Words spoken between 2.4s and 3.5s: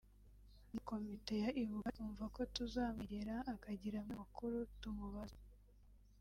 tuzamwegera